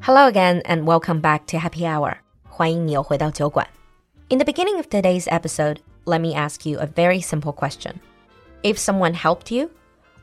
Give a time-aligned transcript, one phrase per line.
[0.00, 2.18] Hello again and welcome back to Happy Hour.
[2.48, 3.66] 欢迎你又回到酒馆.
[4.28, 8.00] In the beginning of today's episode, let me ask you a very simple question.
[8.62, 9.70] If someone helped you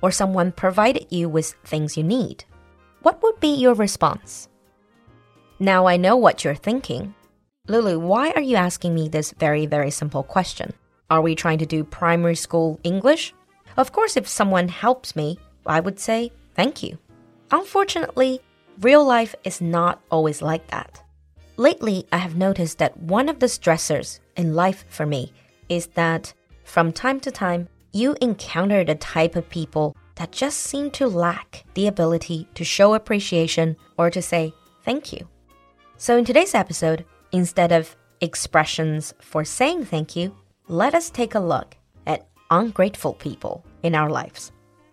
[0.01, 2.45] or someone provided you with things you need,
[3.01, 4.47] what would be your response?
[5.59, 7.13] Now I know what you're thinking.
[7.67, 10.73] Lulu, why are you asking me this very, very simple question?
[11.09, 13.33] Are we trying to do primary school English?
[13.77, 16.97] Of course, if someone helps me, I would say thank you.
[17.51, 18.41] Unfortunately,
[18.81, 21.01] real life is not always like that.
[21.57, 25.31] Lately, I have noticed that one of the stressors in life for me
[25.69, 30.89] is that from time to time, you encounter the type of people that just seem
[30.91, 34.53] to lack the ability to show appreciation or to say
[34.83, 35.27] thank you.
[35.97, 40.35] So, in today's episode, instead of expressions for saying thank you,
[40.67, 41.75] let us take a look
[42.07, 44.49] at ungrateful people in our lives.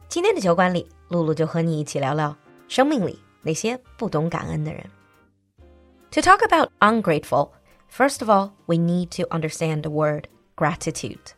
[0.09, 2.37] 今天的酒馆里，露露就和你一起聊聊
[2.69, 4.85] 生命里 那些不懂感恩的人。
[6.13, 7.51] To talk about ungrateful,
[7.91, 10.25] first of all, we need to understand the word
[10.57, 11.35] gratitude.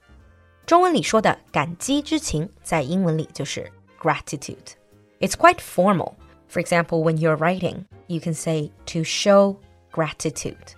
[0.65, 4.75] 中文里说的感激之情，在英文里就是 gratitude.
[5.21, 6.15] It's quite formal.
[6.49, 9.57] For example, when you're writing, you can say to show
[9.93, 10.75] gratitude,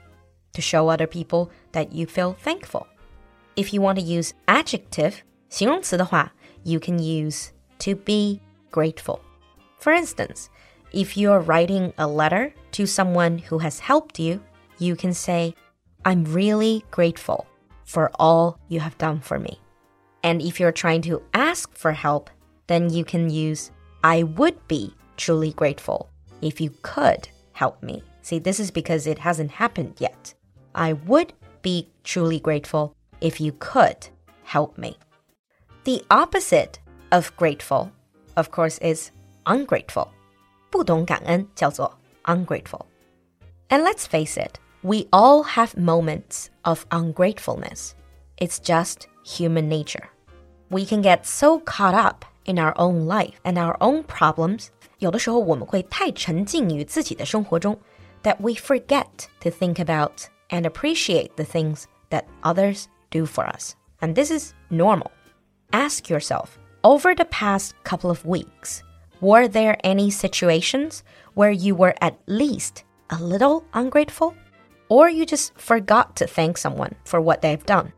[0.53, 2.87] to show other people that you feel thankful.
[3.57, 6.33] If you want to use adjective, 形容词的话,
[6.65, 9.21] you can use to be grateful.
[9.81, 10.47] For instance,
[10.92, 14.42] if you're writing a letter to someone who has helped you,
[14.80, 15.54] you can say,
[16.06, 17.48] I'm really grateful
[17.86, 19.60] for all you have done for me.
[20.24, 22.30] And if you're trying to ask for help,
[22.68, 23.72] then you can use,
[24.04, 26.10] I would be truly grateful
[26.42, 28.04] if you could help me.
[28.22, 30.34] See, this is because it hasn't happened yet.
[30.76, 34.08] I would be truly grateful if you could
[34.44, 34.98] help me.
[35.84, 36.80] The opposite
[37.12, 37.92] of grateful,
[38.38, 39.12] of course, is
[39.46, 40.12] ungrateful.
[40.71, 41.93] 不懂感恩叫做
[42.25, 42.87] ungrateful.
[43.69, 47.95] And let's face it, we all have moments of ungratefulness.
[48.37, 50.09] It's just human nature.
[50.69, 54.69] We can get so caught up in our own life and our own problems.
[54.99, 57.79] 有的时候我们会太沉浸于自己的生活中
[58.23, 59.07] that we forget
[59.41, 63.73] to think about and appreciate the things that others do for us.
[64.01, 65.11] And this is normal.
[65.71, 68.83] Ask yourself over the past couple of weeks,
[69.22, 71.04] were there any situations
[71.34, 74.36] where you were at least a little ungrateful?
[74.90, 77.94] Or you just forgot to thank someone for what they've done?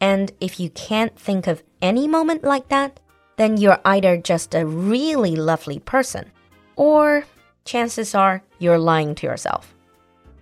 [0.00, 2.98] And if you can't think of any moment like that,
[3.36, 6.30] then you're either just a really lovely person,
[6.76, 7.24] or
[7.64, 9.74] chances are you're lying to yourself.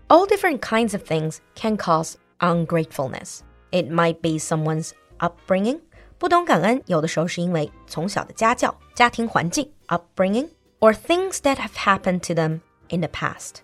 [0.09, 3.45] All different kinds of things can cause ungratefulness.
[3.71, 5.81] It might be someone's upbringing.
[6.20, 10.50] 不懂感恩，有的时候是因为从小的家教、家庭环境 upbringing,
[10.80, 13.62] or things that have happened to them in the past.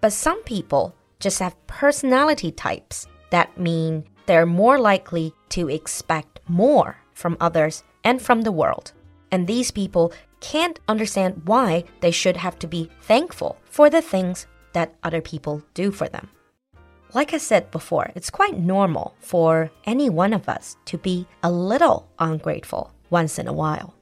[0.00, 6.96] But some people just have personality types that mean they're more likely to expect more
[7.14, 8.92] from others and from the world.
[9.30, 14.46] And these people can't understand why they should have to be thankful for the things
[14.74, 16.28] that other people do for them.
[17.14, 21.50] Like I said before, it's quite normal for any one of us to be a
[21.50, 23.94] little ungrateful once in a while.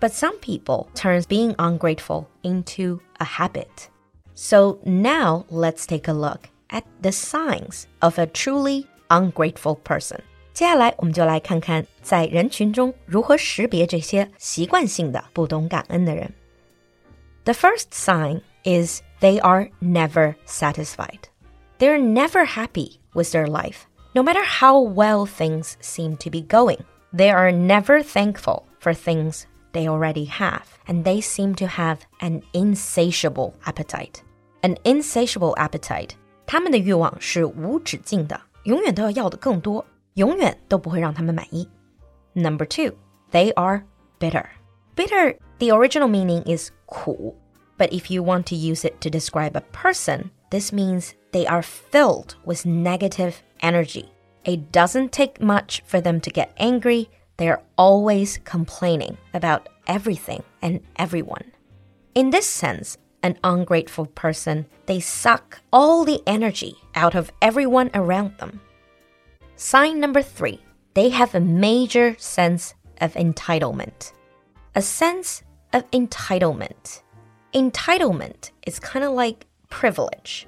[0.00, 3.88] But some people turns being ungrateful into a habit.
[4.34, 10.20] So now let's take a look at the signs of a truly ungrateful person.
[10.52, 16.34] 接下来，我们就来看看在人群中如何识别这些习惯性的不懂感恩的人。
[17.44, 21.20] The first sign is they are never satisfied.
[21.82, 26.84] They're never happy with their life, no matter how well things seem to be going.
[27.12, 32.42] They are never thankful for things they already have, and they seem to have an
[32.52, 34.22] insatiable appetite.
[34.62, 36.10] An insatiable appetite，
[36.46, 41.68] 他们的欲望是无止境的，永远都要要的更多，永远都不会让他们满意。
[42.34, 42.94] Number two,
[43.30, 43.84] they are
[44.18, 44.46] bitter.
[44.96, 47.36] Bitter, the original meaning is 苦,
[47.76, 51.63] but if you want to use it to describe a person, this means they are
[51.63, 54.09] filled with negative energy.
[54.45, 57.09] It doesn't take much for them to get angry.
[57.37, 61.51] They're always complaining about everything and everyone.
[62.13, 68.37] In this sense, an ungrateful person, they suck all the energy out of everyone around
[68.37, 68.61] them.
[69.55, 70.61] Sign number three,
[70.93, 74.11] they have a major sense of entitlement.
[74.75, 75.41] A sense
[75.71, 77.01] of entitlement.
[77.53, 80.47] Entitlement is kind of like privilege.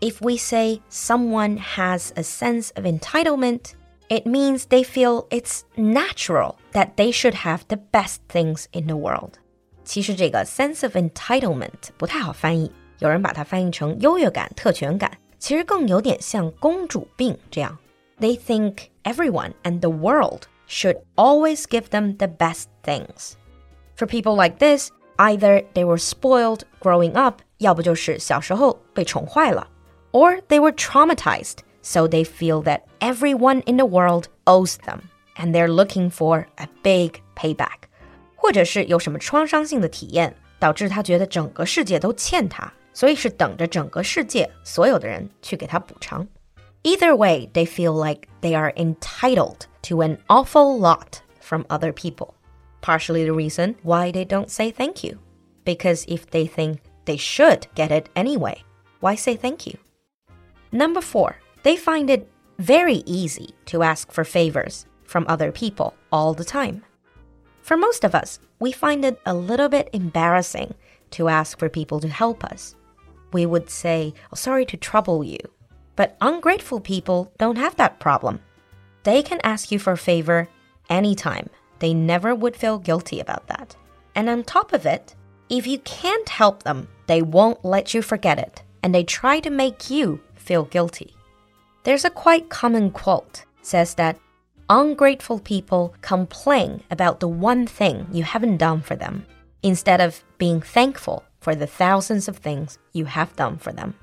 [0.00, 3.72] If we say someone has a sense of entitlement,
[4.08, 8.96] it means they feel it's natural that they should have the best things in the
[8.96, 9.38] world.
[9.84, 17.78] 其实这个 sense of entitlement 不太好翻译， 有人把它翻译成优越感、特权感，其实更有点像公主病这样。
[18.20, 23.32] They think everyone and the world should always give them the best things.
[23.96, 29.68] For people like this, either they were spoiled growing up, 要不就是小时候被宠坏了,
[30.12, 35.00] or they were traumatized, so they feel that everyone in the world owes them
[35.36, 37.88] and they're looking for a big payback.
[38.34, 42.72] 或者是有什么创伤性的体验，导致他觉得整个世界都欠他。
[42.92, 46.26] 所以是等着整个世界所有的人去给他补偿。
[46.82, 52.32] Either way, they feel like they are entitled to an awful lot from other people.
[52.80, 55.18] Partially the reason why they don't say thank you.
[55.66, 58.62] Because if they think they should get it anyway,
[59.00, 59.76] why say thank you?
[60.71, 62.29] Number four, they find it
[62.59, 66.83] very easy to ask for favors from other people all the time.
[67.61, 70.73] For most of us, we find it a little bit embarrassing
[71.11, 72.75] to ask for people to help us
[73.33, 75.39] we would say, oh, sorry to trouble you.
[75.95, 78.39] But ungrateful people don't have that problem.
[79.03, 80.47] They can ask you for a favor
[80.89, 81.49] anytime.
[81.79, 83.75] They never would feel guilty about that.
[84.15, 85.15] And on top of it,
[85.49, 89.49] if you can't help them, they won't let you forget it, and they try to
[89.49, 91.15] make you feel guilty.
[91.85, 94.19] There's a quite common quote says that
[94.69, 99.25] ungrateful people complain about the one thing you haven't done for them
[99.63, 103.95] instead of being thankful for the thousands of things you have done for them.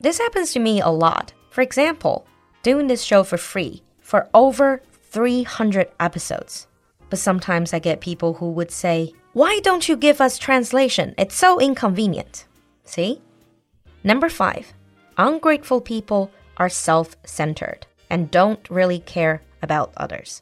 [0.00, 1.32] This happens to me a lot.
[1.50, 2.26] For example,
[2.64, 4.82] doing this show for free for over
[5.12, 6.66] 300 episodes.
[7.08, 11.14] But sometimes I get people who would say, Why don't you give us translation?
[11.16, 12.46] It's so inconvenient.
[12.82, 13.22] See?
[14.02, 14.72] Number five,
[15.17, 20.41] ungrateful people are self centered and don't really care about others.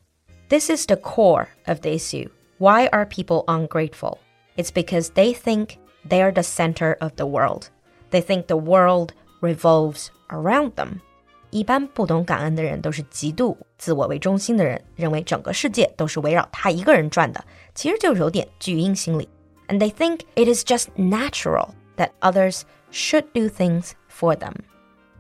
[0.50, 2.30] This is the core of the issue.
[2.58, 4.20] Why are people ungrateful?
[4.58, 5.78] It's because they think
[6.08, 7.70] they're the center of the world.
[8.12, 11.00] They think the world revolves around them.
[11.52, 19.28] 一般不懂感恩的人都是极度自我为中心的人，认为整个世界都是围绕他一个人转的，其实就有点巨婴心理。
[19.68, 24.55] And they think it is just natural that others should do things for them.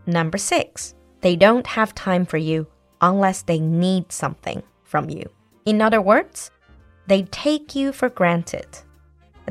[0.06, 2.66] Number six, they don't have time for you
[3.00, 5.28] unless they need something from you.
[5.64, 6.50] In other words,
[7.06, 8.66] they take you for granted.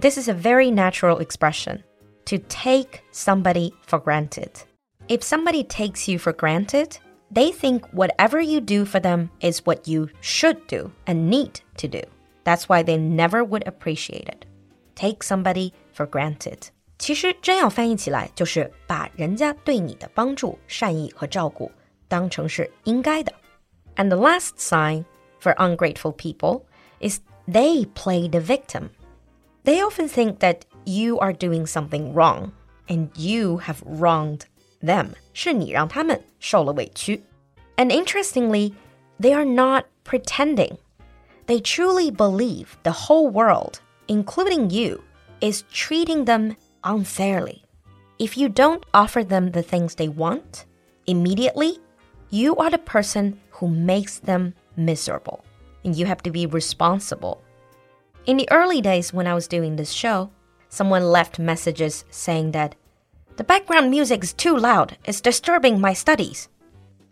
[0.01, 1.83] This is a very natural expression
[2.25, 4.51] to take somebody for granted.
[5.07, 6.97] If somebody takes you for granted,
[7.31, 11.88] they think whatever you do for them is what you should do and need to
[11.88, 12.01] do.
[12.44, 14.45] That's why they never would appreciate it.
[14.95, 16.69] Take somebody for granted.
[16.99, 21.70] 其实真要翻译起来，就是把人家对你的帮助、善意和照顾
[22.08, 23.32] 当成是应该的。
[23.97, 25.05] And the last sign
[25.41, 26.62] for ungrateful people
[27.00, 28.91] is they play the victim.
[29.64, 32.52] They often think that you are doing something wrong
[32.87, 34.43] and you have wronged
[34.82, 35.08] them.
[35.32, 37.23] 是你让他们受了委屈.
[37.76, 38.75] And interestingly,
[39.19, 40.76] they are not pretending.
[41.47, 45.00] They truly believe the whole world, including you,
[45.41, 47.64] is treating them unfairly.
[48.19, 50.67] If you don't offer them the things they want,
[51.06, 51.79] immediately,
[52.31, 55.44] you are the person who makes them miserable.
[55.85, 57.43] And you have to be responsible
[58.26, 60.31] in the early days when I was doing this show,
[60.69, 62.75] someone left messages saying that
[63.37, 66.49] the background music is too loud, it's disturbing my studies.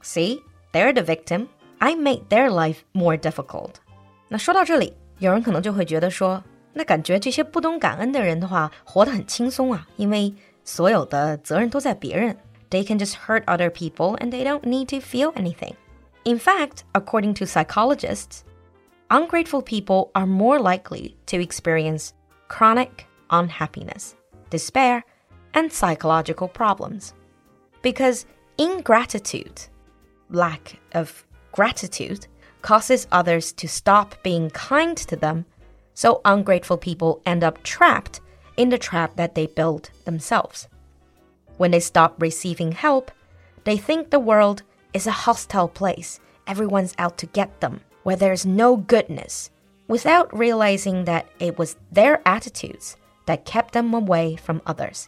[0.02, 0.40] See,
[0.72, 1.48] they're the victim.
[1.80, 3.80] I made their life more difficult.
[4.28, 6.42] 那说到这里，有人可能就会觉得说，
[6.72, 10.32] 那感觉这些不懂感恩的人的话，活得很轻松啊，因为
[10.64, 12.36] 所有的责任都在别人。
[12.70, 15.74] They can just hurt other people and they don't need to feel anything.
[16.24, 18.42] In fact, according to psychologists,
[19.08, 22.10] ungrateful people are more likely to experience
[22.48, 24.14] chronic unhappiness,
[24.50, 25.04] despair,
[25.52, 27.14] and psychological problems.
[27.80, 28.26] Because
[28.58, 29.62] ingratitude,
[30.30, 32.26] lack of gratitude,
[32.60, 35.46] causes others to stop being kind to them,
[35.93, 38.19] so ungrateful people end up trapped
[38.57, 40.67] in the trap that they built themselves.
[41.57, 43.11] When they stop receiving help,
[43.63, 48.45] they think the world is a hostile place, everyone's out to get them where there's
[48.45, 49.49] no goodness,
[49.87, 55.07] without realizing that it was their attitudes that kept them away from others,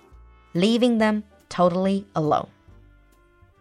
[0.53, 2.47] leaving them totally alone.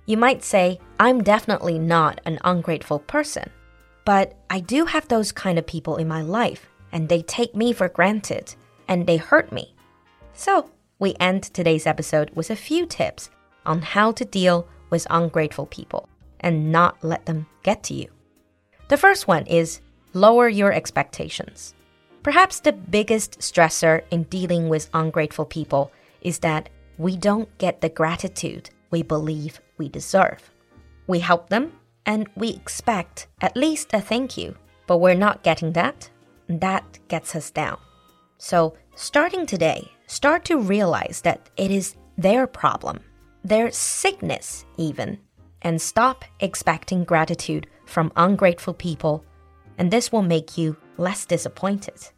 [0.06, 3.50] You might say, I'm definitely not an ungrateful person,
[4.04, 7.74] but I do have those kind of people in my life, and they take me
[7.74, 8.54] for granted,
[8.88, 9.74] and they hurt me.
[10.32, 13.28] So, we end today's episode with a few tips
[13.66, 16.08] on how to deal with ungrateful people
[16.40, 18.08] and not let them get to you.
[18.88, 19.80] The first one is
[20.12, 21.74] lower your expectations.
[22.22, 25.90] Perhaps the biggest stressor in dealing with ungrateful people
[26.22, 30.50] is that we don't get the gratitude we believe we deserve.
[31.08, 31.72] We help them
[32.06, 36.08] and we expect at least a thank you, but we're not getting that
[36.47, 37.77] That gets us down.
[38.38, 42.99] So, starting today, start to realize that it is their problem,
[43.43, 45.19] their sickness, even,
[45.61, 49.23] and stop expecting gratitude from ungrateful people,
[49.77, 52.11] and this will make you less disappointed.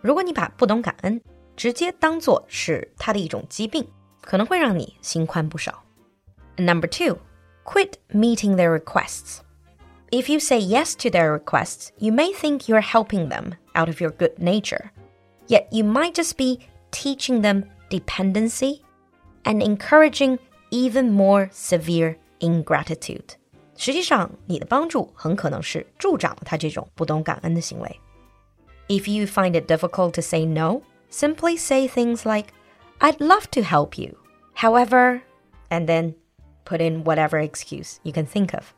[0.00, 1.20] 如果你把不懂感恩
[1.56, 3.86] 直接当做是他的一种疾病，
[4.20, 5.84] 可能会让你心宽不少。
[6.56, 7.18] Number two,
[7.64, 9.40] quit meeting their requests.
[10.14, 14.00] If you say yes to their requests, you may think you're helping them out of
[14.00, 14.90] your good nature.
[15.46, 18.82] Yet you might just be teaching them dependency
[19.44, 20.38] and encouraging
[20.70, 23.36] even more severe ingratitude.
[23.76, 28.00] 实际上，你的帮助很可能是助长了他这种不懂感恩的行为。
[28.88, 32.52] If you find it difficult to say no, simply say things like,
[32.98, 34.16] I'd love to help you.
[34.56, 35.22] However,
[35.70, 36.14] and then
[36.64, 38.74] put in whatever excuse you can think of.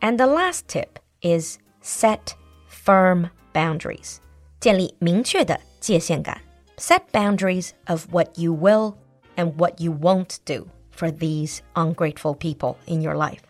[0.00, 2.34] And the last tip is set
[2.68, 4.20] firm boundaries.
[4.60, 6.40] 建立明确的界限感.
[6.76, 8.94] Set boundaries of what you will
[9.36, 13.42] and what you won't do for these ungrateful people in your life.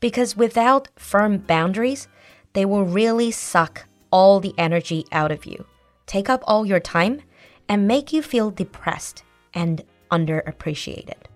[0.00, 2.08] Because without firm boundaries,
[2.54, 5.64] they will really suck all the energy out of you,
[6.06, 7.22] take up all your time,
[7.68, 9.22] and make you feel depressed
[9.54, 11.26] and underappreciated.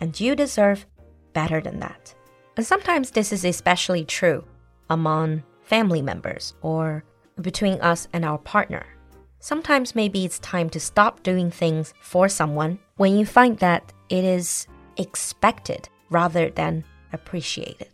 [0.00, 0.86] And you deserve
[1.32, 2.14] better than that.
[2.56, 4.44] And sometimes this is especially true
[4.90, 7.04] among family members or
[7.40, 8.84] between us and our partner.
[9.40, 14.24] Sometimes maybe it's time to stop doing things for someone when you find that it
[14.24, 17.88] is expected rather than appreciated.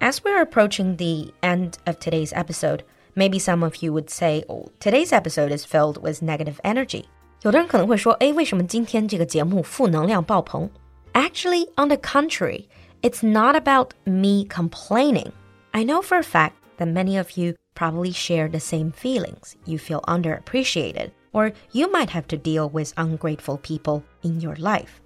[0.00, 2.82] As we're approaching the end of today's episode,
[3.14, 7.04] maybe some of you would say, oh, today's episode is filled with negative energy.
[7.42, 10.70] 有的人可能会说，哎，为什么今天这个节目负能量爆棚？
[11.12, 12.68] Actually, on the contrary,
[13.03, 15.31] it's not about me complaining.
[15.73, 19.55] I know for a fact that many of you probably share the same feelings.
[19.65, 25.01] You feel underappreciated, or you might have to deal with ungrateful people in your life.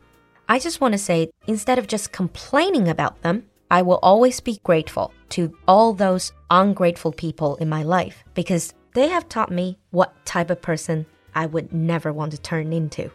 [0.48, 4.60] I just want to say instead of just complaining about them, I will always be
[4.64, 10.14] grateful to all those ungrateful people in my life because they have taught me what
[10.26, 11.06] type of person
[11.36, 13.10] I would never want to turn into.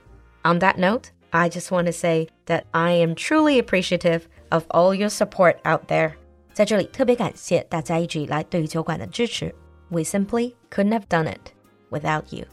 [0.44, 4.93] On that note, I just want to say that I am truly appreciative of all
[4.93, 6.13] your support out there.
[6.53, 9.53] 在这里特别感谢大家一直以来对于酒馆的支持。
[9.89, 11.51] We simply couldn't have done it
[11.89, 12.45] without you.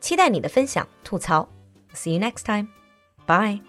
[0.00, 1.48] 期待你的分享、吐槽。
[1.94, 2.68] See you next time.
[3.26, 3.67] Bye.